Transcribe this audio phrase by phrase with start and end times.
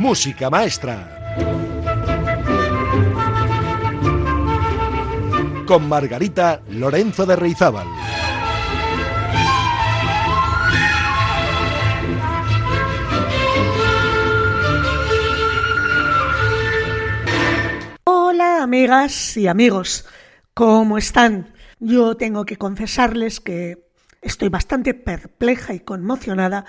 [0.00, 1.36] Música Maestra.
[5.66, 7.86] Con Margarita Lorenzo de Reizábal.
[18.04, 20.06] Hola amigas y amigos,
[20.54, 21.52] ¿cómo están?
[21.78, 23.90] Yo tengo que confesarles que
[24.22, 26.64] estoy bastante perpleja y conmocionada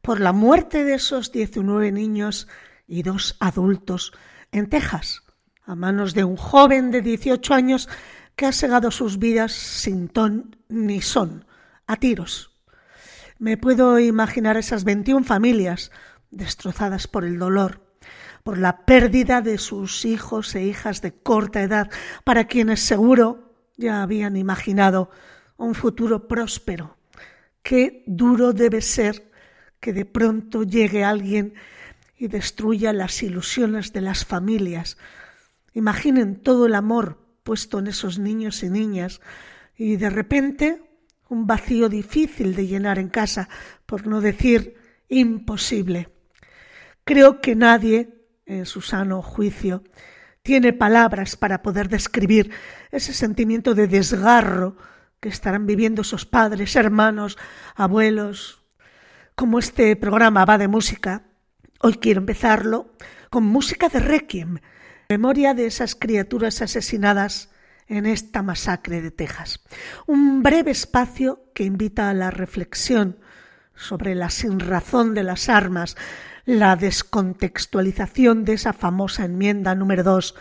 [0.00, 2.46] por la muerte de esos 19 niños
[2.88, 4.12] y dos adultos
[4.50, 5.22] en Texas,
[5.64, 7.88] a manos de un joven de 18 años
[8.34, 11.44] que ha segado sus vidas sin ton ni son,
[11.86, 12.50] a tiros.
[13.38, 15.92] Me puedo imaginar esas 21 familias
[16.30, 17.82] destrozadas por el dolor,
[18.42, 21.90] por la pérdida de sus hijos e hijas de corta edad,
[22.24, 25.10] para quienes seguro ya habían imaginado
[25.56, 26.96] un futuro próspero.
[27.62, 29.30] Qué duro debe ser
[29.80, 31.54] que de pronto llegue alguien
[32.18, 34.98] y destruya las ilusiones de las familias.
[35.72, 39.20] Imaginen todo el amor puesto en esos niños y niñas
[39.76, 40.82] y de repente
[41.28, 43.48] un vacío difícil de llenar en casa,
[43.86, 44.76] por no decir
[45.08, 46.08] imposible.
[47.04, 49.84] Creo que nadie, en su sano juicio,
[50.42, 52.50] tiene palabras para poder describir
[52.90, 54.76] ese sentimiento de desgarro
[55.20, 57.36] que estarán viviendo esos padres, hermanos,
[57.74, 58.62] abuelos.
[59.34, 61.24] Como este programa va de música,
[61.80, 62.92] hoy quiero empezarlo
[63.30, 64.58] con música de Requiem,
[65.08, 67.50] memoria de esas criaturas asesinadas
[67.86, 69.60] en esta masacre de Texas.
[70.06, 73.18] Un breve espacio que invita a la reflexión
[73.74, 75.96] sobre la sinrazón de las armas,
[76.44, 80.34] la descontextualización de esa famosa enmienda número 2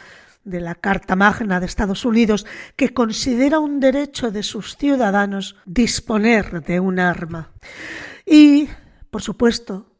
[0.43, 6.63] de la Carta Magna de Estados Unidos que considera un derecho de sus ciudadanos disponer
[6.63, 7.51] de un arma.
[8.25, 8.69] Y,
[9.11, 9.96] por supuesto,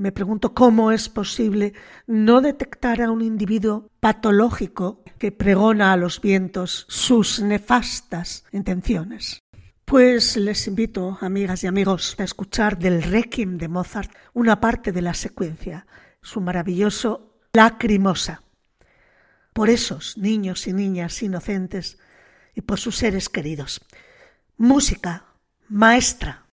[0.00, 1.74] me pregunto cómo es posible
[2.06, 9.40] no detectar a un individuo patológico que pregona a los vientos sus nefastas intenciones.
[9.84, 15.02] Pues les invito, amigas y amigos, a escuchar del Requiem de Mozart una parte de
[15.02, 15.86] la secuencia,
[16.22, 18.44] su maravilloso Lacrimosa
[19.52, 21.98] por esos niños y niñas inocentes
[22.54, 23.80] y por sus seres queridos.
[24.56, 25.24] Música,
[25.68, 26.47] maestra.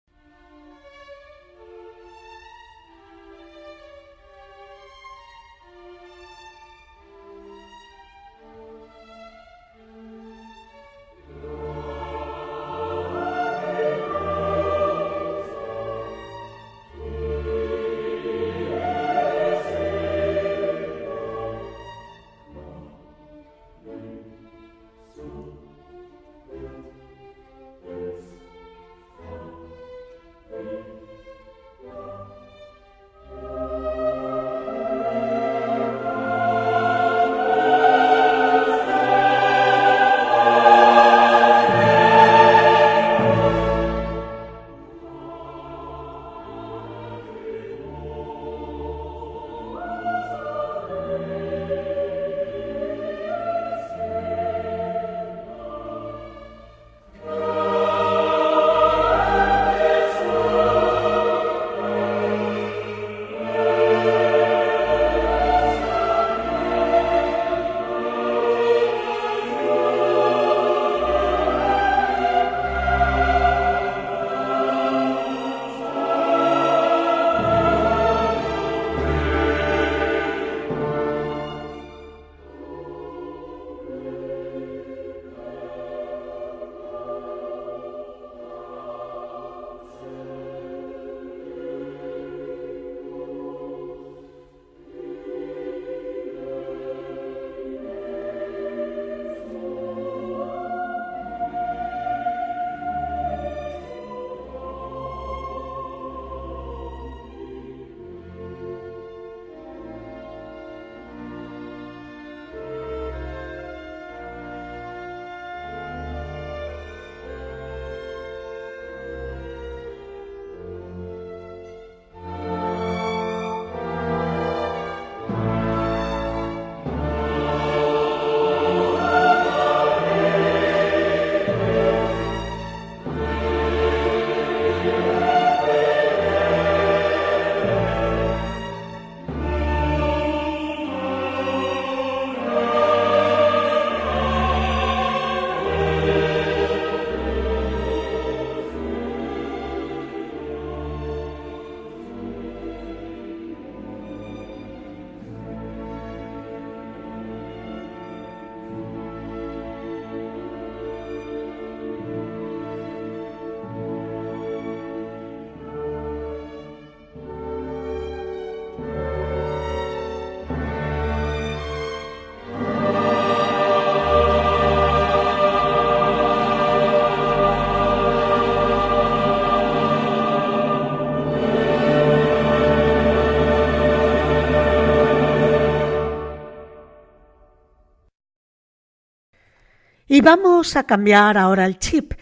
[190.12, 192.12] Y vamos a cambiar ahora el chip,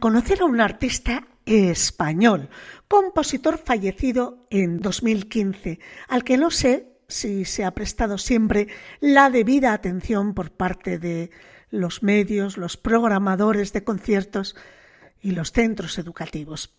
[0.00, 2.48] conocer a un artista español,
[2.88, 5.78] compositor fallecido en 2015,
[6.08, 8.66] al que no sé si se ha prestado siempre
[8.98, 11.30] la debida atención por parte de
[11.70, 14.56] los medios, los programadores de conciertos
[15.22, 16.74] y los centros educativos.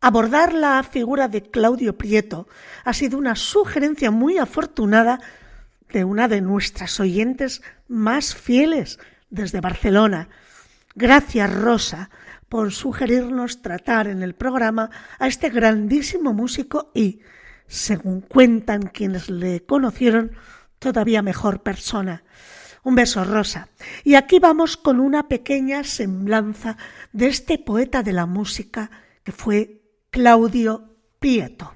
[0.00, 2.48] Abordar la figura de Claudio Prieto
[2.82, 5.20] ha sido una sugerencia muy afortunada
[5.92, 8.98] de una de nuestras oyentes más fieles
[9.30, 10.28] desde Barcelona.
[10.94, 12.10] Gracias, Rosa,
[12.48, 17.20] por sugerirnos tratar en el programa a este grandísimo músico y,
[17.66, 20.32] según cuentan quienes le conocieron,
[20.78, 22.24] todavía mejor persona.
[22.82, 23.68] Un beso, Rosa.
[24.04, 26.76] Y aquí vamos con una pequeña semblanza
[27.12, 28.90] de este poeta de la música
[29.24, 31.74] que fue Claudio Prieto.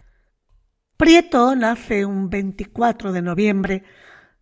[0.97, 3.85] Prieto nace un 24 de noviembre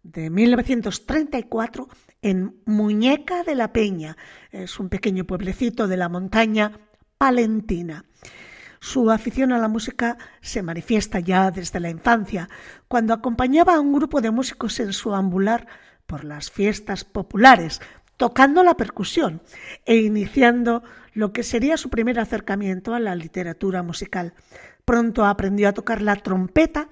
[0.02, 1.88] de 1934
[2.22, 4.16] en Muñeca de la Peña.
[4.50, 6.72] Es un pequeño pueblecito de la montaña
[7.18, 8.04] palentina.
[8.80, 12.48] Su afición a la música se manifiesta ya desde la infancia,
[12.86, 15.66] cuando acompañaba a un grupo de músicos en su ambular
[16.06, 17.80] por las fiestas populares,
[18.16, 19.42] tocando la percusión
[19.84, 24.34] e iniciando lo que sería su primer acercamiento a la literatura musical.
[24.88, 26.88] Pronto aprendió a tocar la trompeta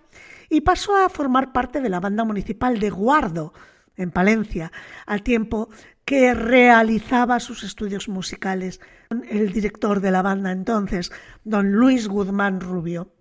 [0.51, 3.55] y pasó a formar parte de la banda municipal de Guardo,
[3.97, 4.71] en Palencia,
[5.07, 5.71] al tiempo
[6.05, 8.83] que realizaba sus estudios musicales
[9.31, 11.11] el director de la banda entonces,
[11.45, 13.15] don Luis Guzmán Rubio.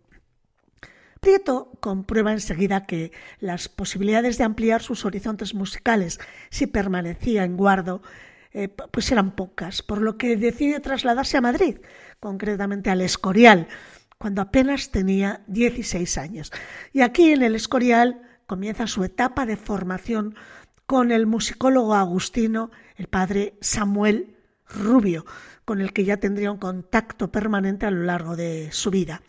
[1.22, 6.20] Prieto comprueba enseguida que las posibilidades de ampliar sus horizontes musicales
[6.50, 8.02] si permanecía en Guardo
[8.52, 11.78] eh, pues eran pocas, por lo que decide trasladarse a Madrid,
[12.22, 13.68] concretamente al Escorial,
[14.26, 16.52] cuando apenas tenía 16 años.
[16.92, 20.34] Y aquí en el Escorial comienza su etapa de formación
[20.88, 24.36] con el musicólogo agustino, el padre Samuel
[24.68, 25.28] Rubio,
[25.64, 29.22] con el que ya tendría un contacto permanente a lo largo de su vida.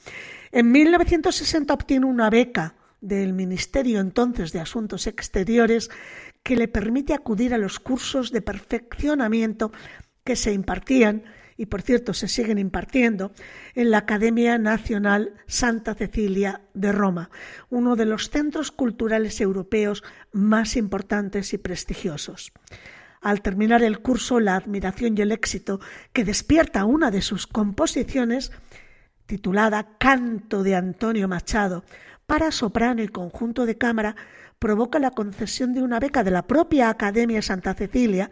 [0.51, 5.91] En 1960 obtiene una beca del Ministerio entonces de Asuntos Exteriores
[6.43, 9.73] que le permite acudir a los cursos de perfeccionamiento
[10.25, 11.25] que se impartían
[11.57, 13.33] y por cierto se siguen impartiendo
[13.75, 17.31] en la Academia Nacional Santa Cecilia de Roma,
[17.71, 22.53] uno de los centros culturales europeos más importantes y prestigiosos.
[23.23, 25.81] Al terminar el curso, la admiración y el éxito
[26.13, 28.53] que despierta una de sus composiciones,
[29.25, 31.85] titulada Canto de Antonio Machado,
[32.27, 34.17] para soprano y conjunto de cámara,
[34.59, 38.31] provoca la concesión de una beca de la propia Academia Santa Cecilia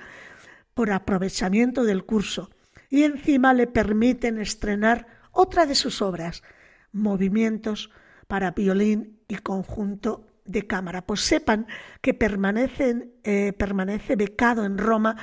[0.75, 2.51] por aprovechamiento del curso,
[2.95, 6.45] y encima le permiten estrenar otra de sus obras,
[6.93, 7.91] Movimientos
[8.29, 11.05] para violín y conjunto de cámara.
[11.05, 11.67] Pues sepan
[12.01, 15.17] que eh, permanece becado en Roma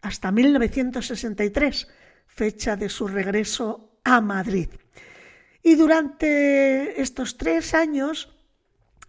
[0.00, 1.86] hasta 1963,
[2.26, 4.70] fecha de su regreso a Madrid.
[5.62, 8.34] Y durante estos tres años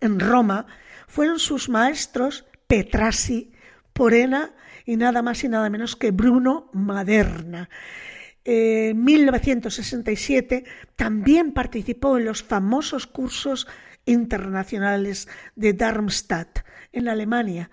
[0.02, 0.68] en Roma
[1.08, 3.54] fueron sus maestros Petrasi,
[3.92, 4.54] Porena
[4.86, 7.70] y nada más y nada menos que Bruno Maderna.
[8.46, 13.68] En 1967 también participó en los famosos cursos
[14.06, 16.60] internacionales de Darmstadt,
[16.92, 17.72] en Alemania.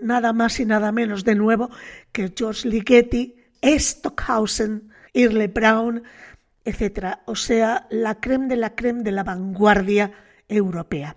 [0.00, 1.70] Nada más y nada menos de nuevo
[2.12, 6.02] que George Ligeti, Stockhausen, Irle Brown,
[6.64, 7.18] etc.
[7.26, 10.12] O sea, la creme de la creme de la vanguardia
[10.48, 11.16] europea.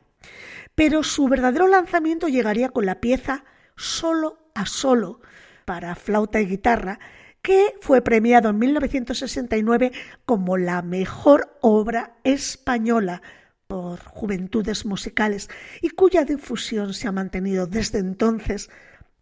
[0.73, 3.45] Pero su verdadero lanzamiento llegaría con la pieza
[3.77, 5.21] Solo a Solo
[5.65, 6.99] para flauta y guitarra,
[7.41, 9.91] que fue premiado en 1969
[10.25, 13.21] como la mejor obra española
[13.67, 15.49] por Juventudes Musicales
[15.81, 18.69] y cuya difusión se ha mantenido desde entonces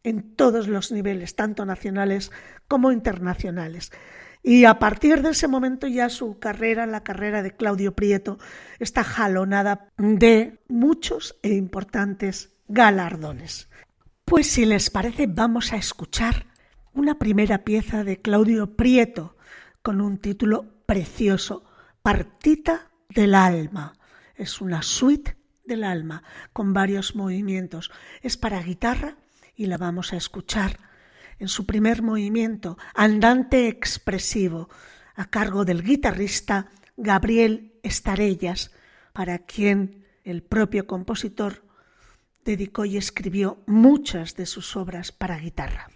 [0.03, 2.31] en todos los niveles, tanto nacionales
[2.67, 3.91] como internacionales.
[4.41, 8.37] Y a partir de ese momento ya su carrera, la carrera de Claudio Prieto,
[8.79, 13.69] está jalonada de muchos e importantes galardones.
[14.25, 16.47] Pues si les parece, vamos a escuchar
[16.93, 19.35] una primera pieza de Claudio Prieto
[19.81, 21.65] con un título precioso,
[22.01, 23.93] Partita del alma.
[24.35, 27.91] Es una suite del alma con varios movimientos.
[28.21, 29.17] Es para guitarra
[29.55, 30.79] y la vamos a escuchar
[31.37, 34.69] en su primer movimiento, andante expresivo,
[35.15, 38.71] a cargo del guitarrista Gabriel Estarellas,
[39.11, 41.63] para quien el propio compositor
[42.45, 45.89] dedicó y escribió muchas de sus obras para guitarra.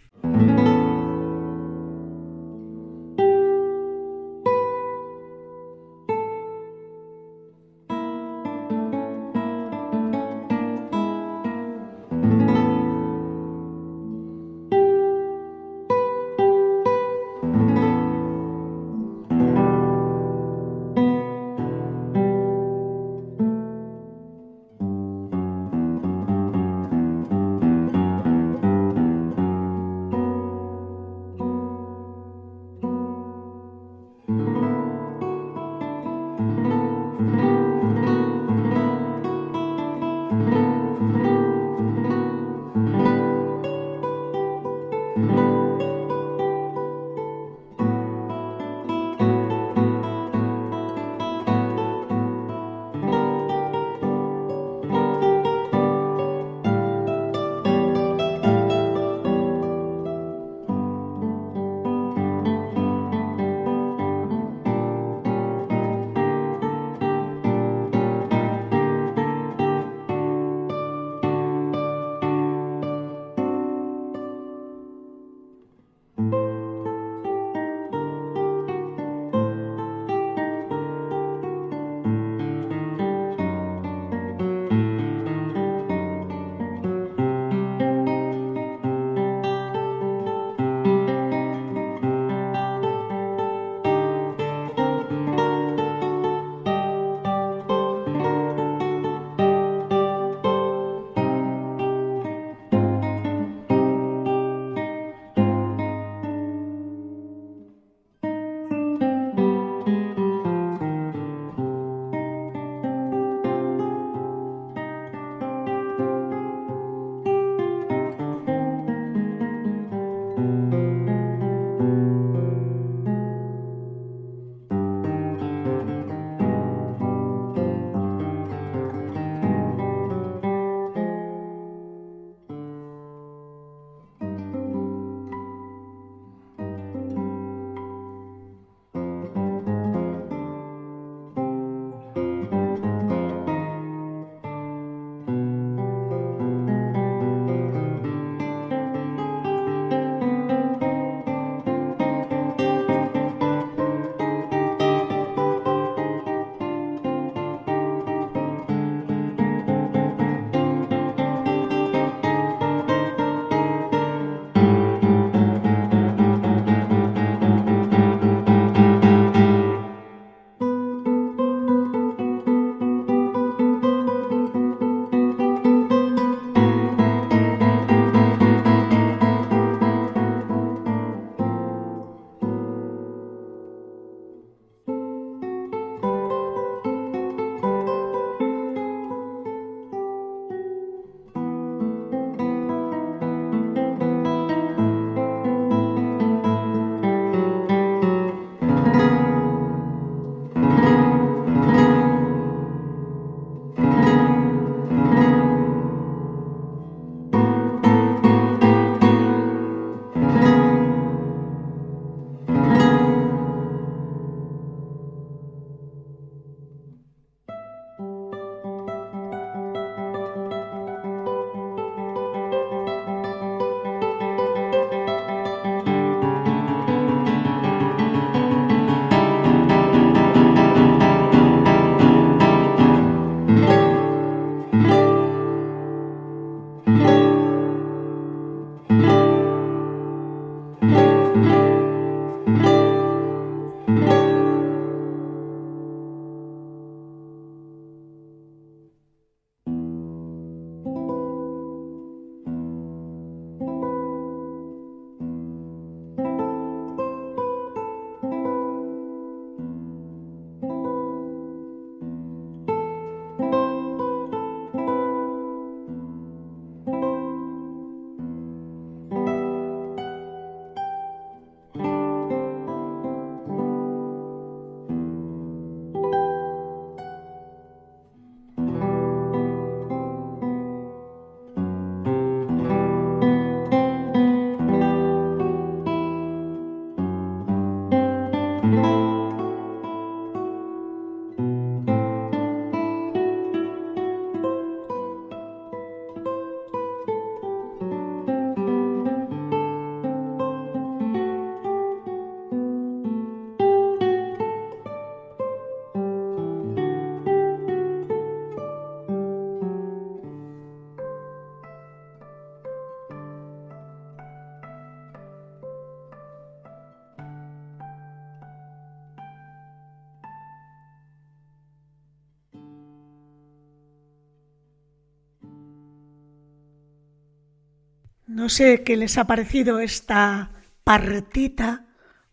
[328.28, 330.52] No sé qué les ha parecido esta
[330.84, 331.86] partita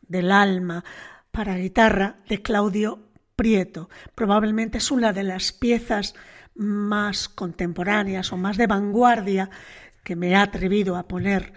[0.03, 0.85] del alma
[1.31, 2.99] para guitarra de Claudio
[3.37, 3.89] Prieto.
[4.17, 6.17] Probablemente es una de las piezas
[6.57, 9.51] más contemporáneas o más de vanguardia
[10.03, 11.53] que me ha atrevido a poner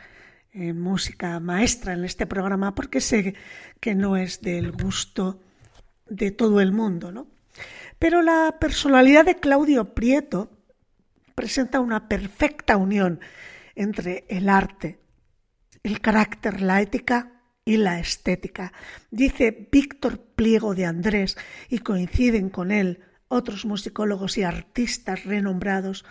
[0.53, 3.33] en música maestra en este programa porque sé
[3.79, 5.39] que no es del gusto
[6.07, 7.25] de todo el mundo, ¿no?
[7.97, 10.51] Pero la personalidad de Claudio Prieto
[11.33, 13.19] presenta una perfecta unión
[13.77, 14.99] entre el arte,
[15.83, 18.73] el carácter, la ética y la estética.
[19.11, 21.37] Dice Víctor Pliego de Andrés,
[21.69, 26.05] y coinciden con él otros musicólogos y artistas renombrados,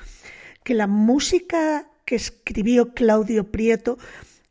[0.62, 3.98] que la música que escribió Claudio Prieto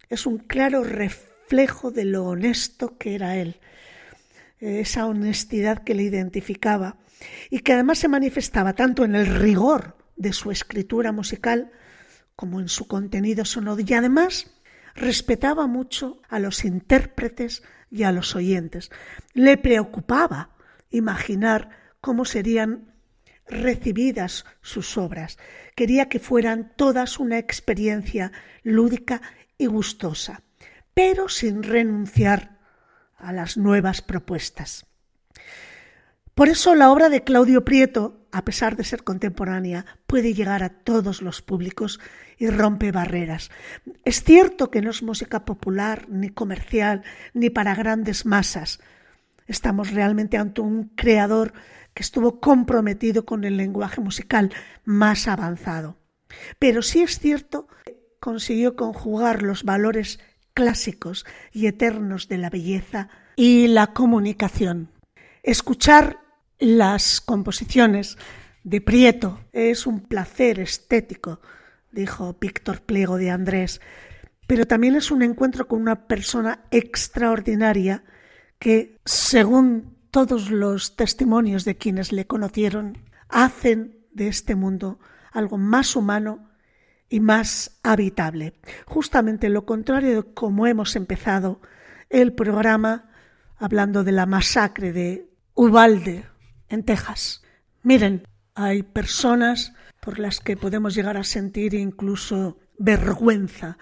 [0.10, 3.60] es un claro reflejo de lo honesto que era él,
[4.60, 6.98] esa honestidad que le identificaba
[7.50, 11.72] y que además se manifestaba tanto en el rigor de su escritura musical
[12.36, 14.52] como en su contenido sonoro y además
[14.96, 18.92] respetaba mucho a los intérpretes y a los oyentes.
[19.34, 20.50] Le preocupaba
[20.90, 21.70] imaginar
[22.02, 22.94] cómo serían
[23.48, 25.38] recibidas sus obras.
[25.76, 28.32] Quería que fueran todas una experiencia
[28.64, 29.22] lúdica
[29.58, 30.42] y gustosa,
[30.94, 32.60] pero sin renunciar
[33.18, 34.86] a las nuevas propuestas.
[36.36, 40.70] Por eso la obra de Claudio Prieto, a pesar de ser contemporánea, puede llegar a
[40.70, 42.02] todos los públicos
[42.38, 43.52] y rompe barreras.
[44.04, 48.82] Es cierto que no es música popular, ni comercial, ni para grandes masas.
[49.48, 51.54] Estamos realmente ante un creador
[51.94, 54.52] que estuvo comprometido con el lenguaje musical
[54.84, 55.96] más avanzado.
[56.60, 60.20] Pero sí es cierto que consiguió conjugar los valores
[60.54, 64.90] clásicos y eternos de la belleza y la comunicación.
[65.42, 66.25] Escuchar
[66.60, 68.18] las composiciones
[68.64, 71.40] de Prieto es un placer estético
[71.96, 73.82] dijo Víctor Pliego de Andrés,
[74.48, 78.04] pero también es un encuentro con una persona extraordinaria
[78.60, 82.98] que, según todos los testimonios de quienes le conocieron,
[83.30, 85.00] hacen de este mundo
[85.32, 86.52] algo más humano
[87.10, 88.54] y más habitable.
[88.86, 91.62] Justamente lo contrario de cómo hemos empezado
[92.10, 93.10] el programa
[93.58, 96.26] hablando de la masacre de Uvalde
[96.70, 97.44] en Texas.
[97.84, 103.78] Miren, hay personas por las que podemos llegar a sentir incluso vergüenza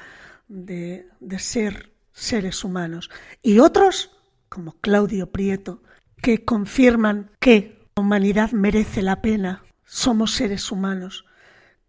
[0.47, 3.09] de, de ser seres humanos.
[3.41, 4.11] Y otros,
[4.49, 5.83] como Claudio Prieto,
[6.21, 11.25] que confirman que la humanidad merece la pena, somos seres humanos,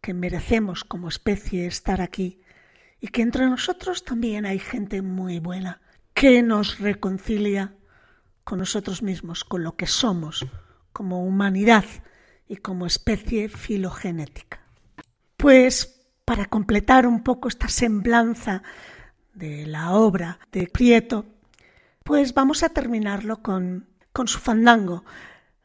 [0.00, 2.42] que merecemos como especie estar aquí
[3.00, 5.80] y que entre nosotros también hay gente muy buena,
[6.12, 7.74] que nos reconcilia
[8.44, 10.46] con nosotros mismos, con lo que somos
[10.94, 11.84] como humanidad
[12.48, 14.60] y como especie filogenética.
[15.36, 18.62] Pues para completar un poco esta semblanza
[19.34, 21.26] de la obra de Prieto,
[22.02, 25.04] pues vamos a terminarlo con, con su fandango.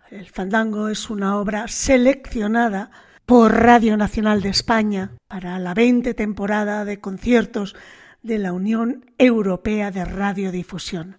[0.09, 2.91] El fandango es una obra seleccionada
[3.25, 7.75] por Radio Nacional de España para la 20 temporada de conciertos
[8.23, 11.17] de la Unión Europea de Radiodifusión.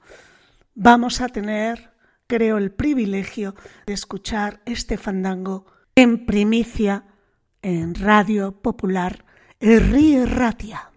[0.75, 1.90] Vamos a tener
[2.31, 5.67] creo el privilegio de escuchar este fandango
[5.97, 7.03] en primicia
[7.61, 9.25] en Radio Popular
[9.61, 10.90] Río Ratia.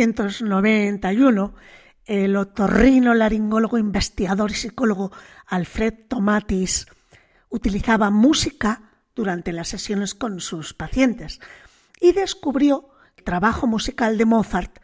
[0.00, 1.54] 1991,
[2.06, 5.12] el otorrino, laringólogo, investigador y psicólogo
[5.46, 6.86] Alfred Tomatis
[7.50, 11.40] utilizaba música durante las sesiones con sus pacientes
[12.00, 14.78] y descubrió que el trabajo musical de Mozart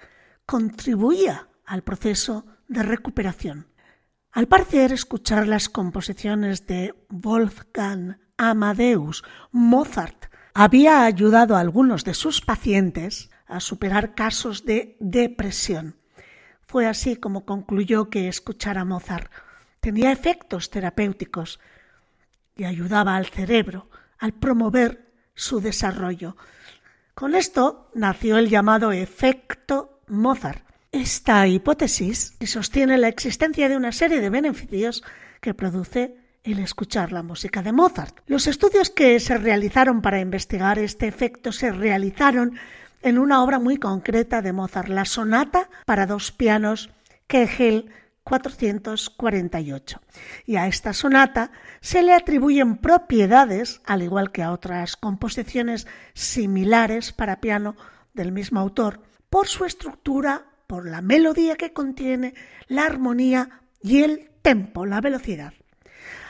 [0.44, 3.68] contribuía al proceso de recuperación.
[4.32, 12.42] Al parecer, escuchar las composiciones de Wolfgang Amadeus Mozart había ayudado a algunos de sus
[12.42, 15.96] pacientes a superar casos de depresión.
[16.66, 19.30] Fue así como concluyó que escuchar a Mozart
[19.86, 21.60] tenía efectos terapéuticos
[22.56, 26.36] y ayudaba al cerebro al promover su desarrollo.
[27.14, 30.64] Con esto nació el llamado efecto Mozart.
[30.90, 35.04] Esta hipótesis sostiene la existencia de una serie de beneficios
[35.40, 38.18] que produce el escuchar la música de Mozart.
[38.26, 42.58] Los estudios que se realizaron para investigar este efecto se realizaron
[43.06, 46.90] en una obra muy concreta de Mozart, la sonata para dos pianos
[47.28, 47.92] Kegel
[48.24, 50.00] 448.
[50.44, 57.12] Y a esta sonata se le atribuyen propiedades, al igual que a otras composiciones similares
[57.12, 57.76] para piano
[58.12, 62.34] del mismo autor, por su estructura, por la melodía que contiene,
[62.66, 65.54] la armonía y el tempo, la velocidad.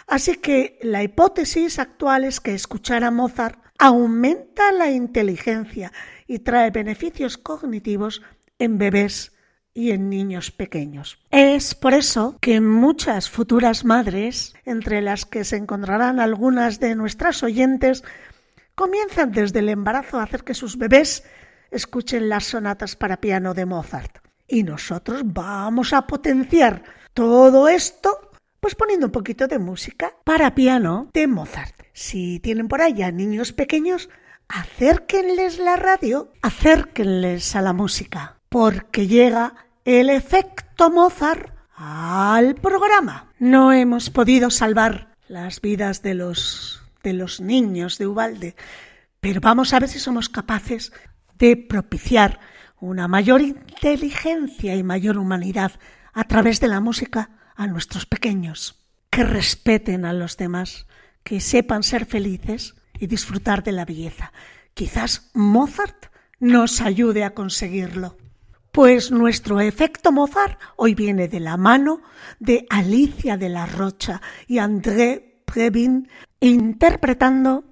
[0.07, 5.91] Así que la hipótesis actual es que escuchar a Mozart aumenta la inteligencia
[6.27, 8.23] y trae beneficios cognitivos
[8.59, 9.33] en bebés
[9.75, 11.19] y en niños pequeños.
[11.31, 17.43] Es por eso que muchas futuras madres, entre las que se encontrarán algunas de nuestras
[17.43, 18.03] oyentes,
[18.75, 21.25] comienzan desde el embarazo a hacer que sus bebés
[21.71, 24.19] escuchen las sonatas para piano de Mozart.
[24.49, 26.83] Y nosotros vamos a potenciar
[27.13, 28.31] todo esto
[28.61, 31.75] pues poniendo un poquito de música para piano de Mozart.
[31.93, 34.09] Si tienen por allá niños pequeños,
[34.49, 43.33] acérquenles la radio, acérquenles a la música, porque llega el efecto Mozart al programa.
[43.39, 48.57] No hemos podido salvar las vidas de los de los niños de Ubalde,
[49.21, 50.93] pero vamos a ver si somos capaces
[51.39, 52.41] de propiciar
[52.81, 55.73] una mayor inteligencia y mayor humanidad
[56.13, 60.87] a través de la música a nuestros pequeños, que respeten a los demás,
[61.23, 64.33] que sepan ser felices y disfrutar de la belleza.
[64.75, 66.07] Quizás Mozart
[66.39, 68.17] nos ayude a conseguirlo.
[68.73, 72.03] Pues nuestro efecto Mozart hoy viene de la mano
[72.39, 77.65] de Alicia de la Rocha y André Previn interpretando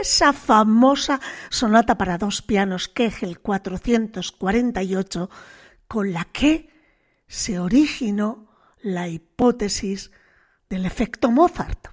[0.00, 1.20] esa famosa
[1.50, 5.30] sonata para dos pianos Kegel 448
[5.88, 6.70] con la que
[7.26, 8.46] se originó
[8.82, 10.12] la hipótesis
[10.68, 11.88] del efecto Mozart.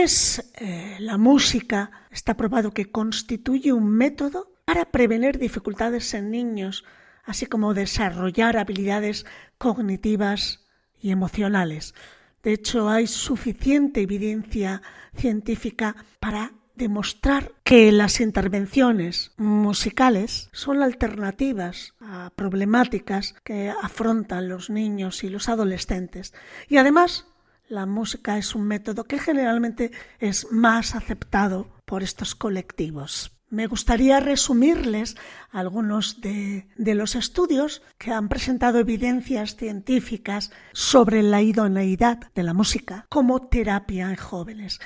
[0.00, 6.86] Eh, la música está probado que constituye un método para prevenir dificultades en niños,
[7.22, 9.26] así como desarrollar habilidades
[9.58, 10.64] cognitivas
[10.98, 11.94] y emocionales.
[12.42, 14.80] De hecho, hay suficiente evidencia
[15.14, 25.24] científica para demostrar que las intervenciones musicales son alternativas a problemáticas que afrontan los niños
[25.24, 26.32] y los adolescentes.
[26.70, 27.26] Y además,
[27.70, 33.32] la música es un método que generalmente es más aceptado por estos colectivos.
[33.48, 35.16] Me gustaría resumirles
[35.50, 43.06] algunos de, los estudios que han presentado evidencias científicas sobre la idoneidad de la música
[43.08, 44.80] como terapia en jóvenes.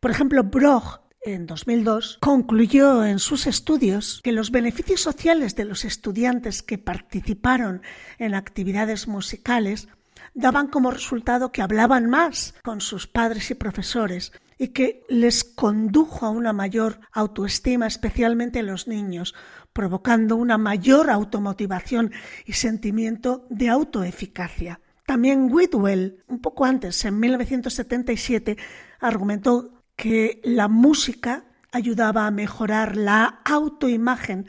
[0.00, 5.84] Por ejemplo, Broch en 2002 concluyó en sus estudios que los beneficios sociales de los
[5.84, 7.82] estudiantes que participaron
[8.18, 9.88] en actividades musicales
[10.36, 16.26] daban como resultado que hablaban más con sus padres y profesores y que les condujo
[16.26, 19.34] a una mayor autoestima, especialmente en los niños,
[19.72, 22.12] provocando una mayor automotivación
[22.44, 24.80] y sentimiento de autoeficacia.
[25.06, 28.58] También Whitwell, un poco antes, en 1977,
[29.00, 34.46] argumentó que la música ayudaba a mejorar la autoimagen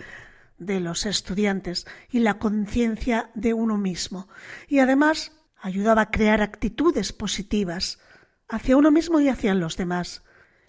[0.58, 4.28] de los estudiantes y la conciencia de uno mismo.
[4.68, 8.00] Y además ayudaba a crear actitudes positivas
[8.48, 10.24] hacia uno mismo y hacia los demás.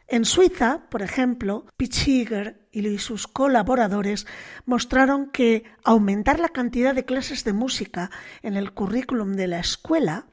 [0.06, 4.26] En Suiza, por ejemplo, Pichiger y sus colaboradores
[4.64, 8.10] mostraron que aumentar la cantidad de clases de música
[8.42, 10.26] en el currículum de la escuela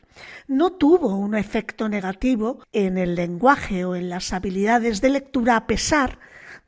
[0.48, 5.68] no tuvo un efecto negativo en el lenguaje o en las habilidades de lectura a
[5.68, 6.20] pesar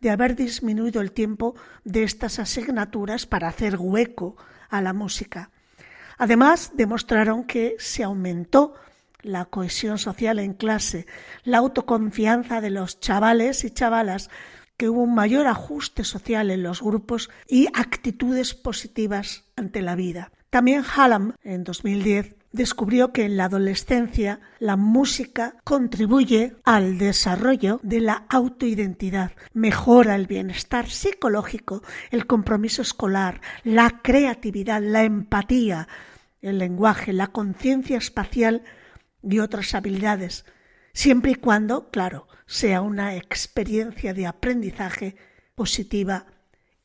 [0.01, 4.35] de haber disminuido el tiempo de estas asignaturas para hacer hueco
[4.69, 5.51] a la música.
[6.17, 8.73] Además, demostraron que se aumentó
[9.21, 11.05] la cohesión social en clase,
[11.43, 14.29] la autoconfianza de los chavales y chavalas,
[14.77, 20.31] que hubo un mayor ajuste social en los grupos y actitudes positivas ante la vida.
[20.49, 28.01] También Hallam, en 2010, descubrió que en la adolescencia la música contribuye al desarrollo de
[28.01, 35.87] la autoidentidad, mejora el bienestar psicológico, el compromiso escolar, la creatividad, la empatía,
[36.41, 38.63] el lenguaje, la conciencia espacial
[39.21, 40.45] y otras habilidades,
[40.93, 45.15] siempre y cuando, claro, sea una experiencia de aprendizaje
[45.55, 46.25] positiva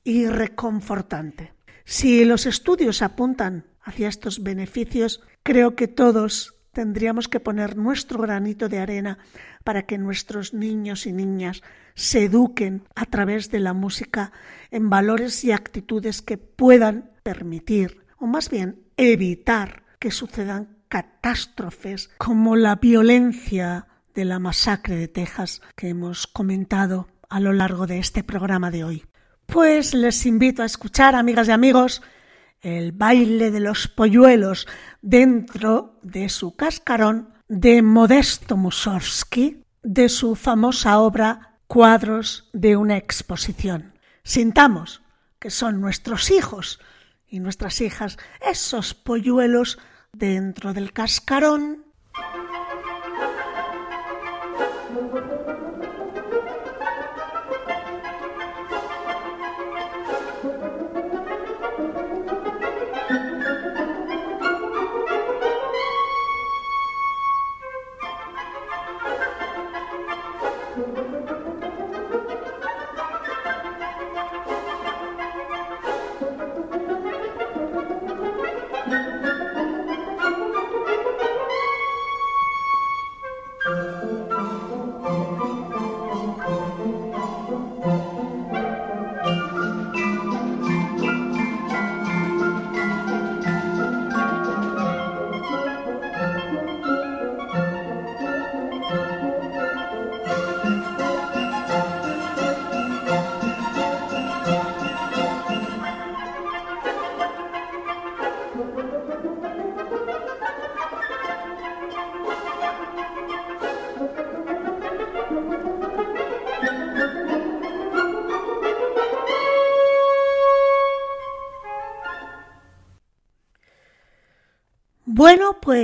[0.04, 1.52] y reconfortante.
[1.84, 8.68] Si los estudios apuntan hacia estos beneficios, creo que todos tendríamos que poner nuestro granito
[8.68, 9.18] de arena
[9.64, 11.62] para que nuestros niños y niñas
[11.94, 14.32] se eduquen a través de la música
[14.70, 22.56] en valores y actitudes que puedan permitir, o más bien evitar que sucedan catástrofes como
[22.56, 28.22] la violencia de la masacre de Texas que hemos comentado a lo largo de este
[28.22, 29.04] programa de hoy.
[29.46, 32.02] Pues les invito a escuchar, amigas y amigos,
[32.62, 34.66] el baile de los polluelos
[35.02, 43.94] dentro de su cascarón de Modesto Mussorgsky, de su famosa obra Cuadros de una exposición.
[44.22, 45.02] Sintamos
[45.38, 46.80] que son nuestros hijos
[47.26, 49.78] y nuestras hijas esos polluelos
[50.12, 51.81] dentro del cascarón.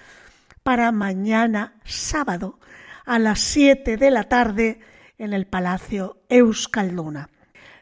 [0.62, 2.60] para mañana sábado
[3.04, 4.78] a las 7 de la tarde
[5.18, 7.28] en el Palacio Euskalduna.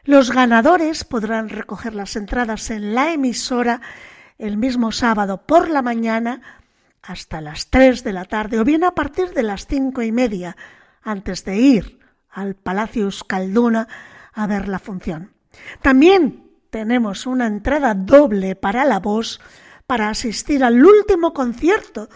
[0.05, 3.81] Los ganadores podrán recoger las entradas en la emisora
[4.39, 6.41] el mismo sábado por la mañana
[7.03, 10.57] hasta las 3 de la tarde o bien a partir de las cinco y media
[11.03, 11.99] antes de ir
[12.31, 13.87] al Palacio Euskalduna
[14.33, 15.31] a ver la función.
[15.83, 16.44] También
[16.75, 19.39] tenemos una entrada doble para la voz
[19.87, 22.09] para asistir al último concierto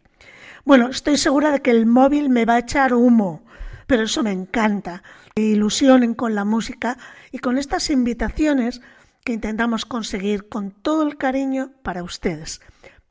[0.65, 3.43] Bueno, estoy segura de que el móvil me va a echar humo,
[3.87, 5.03] pero eso me encanta.
[5.37, 6.99] Me ilusionen con la música
[7.31, 8.81] y con estas invitaciones
[9.29, 12.63] que intentamos conseguir con todo el cariño para ustedes.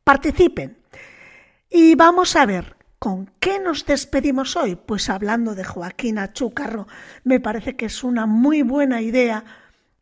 [0.03, 0.75] Participen.
[1.69, 4.75] Y vamos a ver ¿Con qué nos despedimos hoy?
[4.75, 6.87] Pues hablando de Joaquín Achúcarro,
[7.23, 9.45] me parece que es una muy buena idea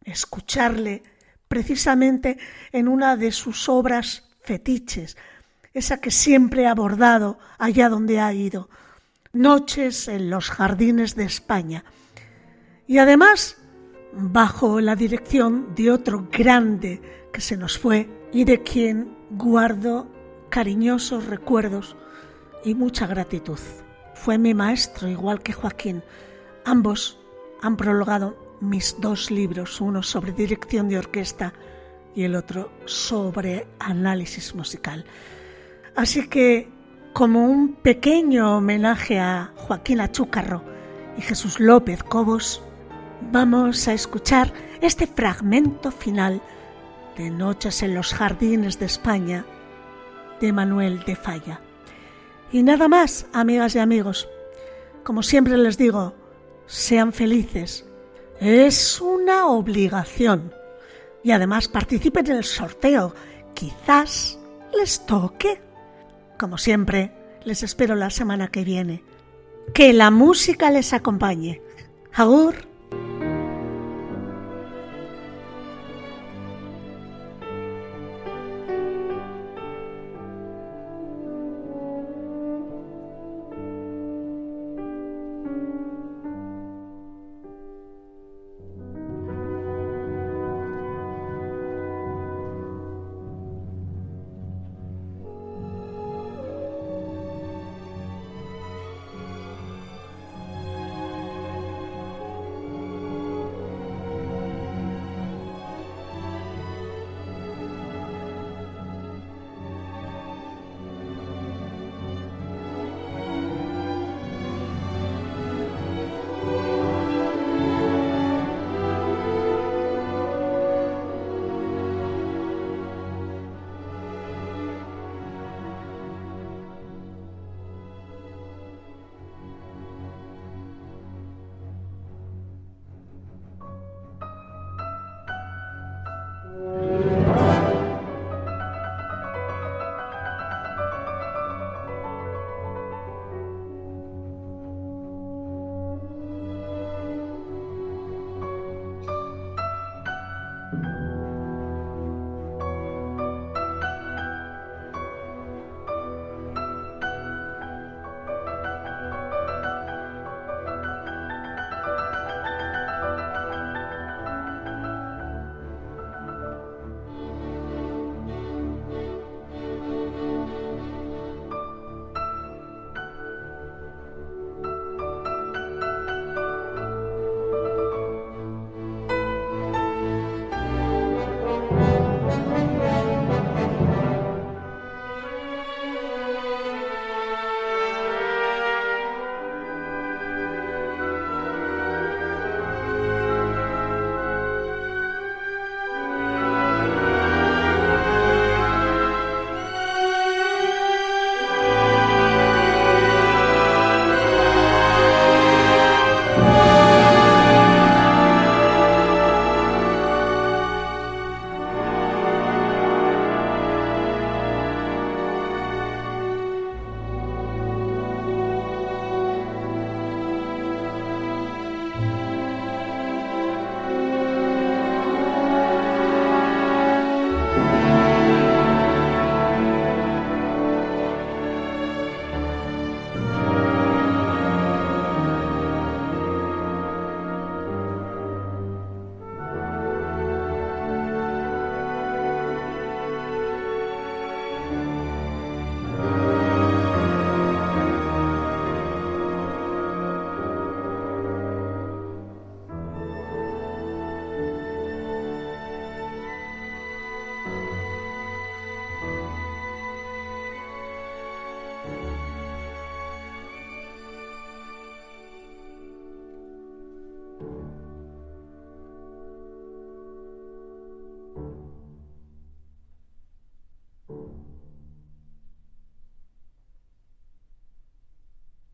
[0.05, 1.03] escucharle
[1.49, 2.37] precisamente
[2.71, 5.17] en una de sus obras fetiches,
[5.73, 8.69] esa que siempre ha abordado allá donde ha ido,
[9.33, 11.83] Noches en los Jardines de España.
[12.87, 13.57] Y además,
[14.15, 17.01] bajo la dirección de otro grande
[17.31, 20.07] que se nos fue y de quien guardo
[20.49, 21.97] cariñosos recuerdos,
[22.63, 23.59] y mucha gratitud.
[24.15, 26.01] Fue mi maestro, igual que Joaquín.
[26.65, 27.19] Ambos
[27.61, 31.53] han prologado mis dos libros, uno sobre dirección de orquesta
[32.15, 35.05] y el otro sobre análisis musical.
[35.95, 36.69] Así que,
[37.13, 40.63] como un pequeño homenaje a Joaquín Achúcarro
[41.17, 42.63] y Jesús López Cobos,
[43.31, 46.41] vamos a escuchar este fragmento final
[47.17, 49.45] de Noches en los Jardines de España
[50.39, 51.61] de Manuel de Falla.
[52.51, 54.27] Y nada más, amigas y amigos.
[55.03, 56.13] Como siempre les digo,
[56.67, 57.85] sean felices.
[58.39, 60.53] Es una obligación.
[61.23, 63.13] Y además participen en el sorteo.
[63.53, 64.37] Quizás
[64.77, 65.61] les toque.
[66.37, 67.11] Como siempre,
[67.43, 69.03] les espero la semana que viene.
[69.73, 71.61] Que la música les acompañe.
[72.13, 72.74] Agur.